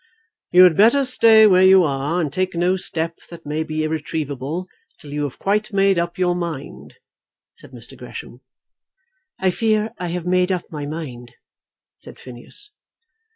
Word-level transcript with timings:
"You 0.49 0.63
had 0.63 0.75
better 0.75 1.05
stay 1.05 1.45
where 1.45 1.61
you 1.61 1.83
are 1.83 2.19
and 2.19 2.33
take 2.33 2.55
no 2.55 2.75
step 2.75 3.17
that 3.29 3.45
may 3.45 3.61
be 3.61 3.83
irretrievable, 3.83 4.65
till 4.99 5.13
you 5.13 5.25
have 5.25 5.37
quite 5.37 5.71
made 5.71 5.99
up 5.99 6.17
your 6.17 6.33
mind," 6.33 6.95
said 7.59 7.69
Mr. 7.69 7.95
Gresham. 7.95 8.41
"I 9.37 9.51
fear 9.51 9.91
I 9.99 10.07
have 10.07 10.25
made 10.25 10.51
up 10.51 10.63
my 10.71 10.87
mind," 10.87 11.33
said 11.97 12.17
Phineas. 12.17 12.71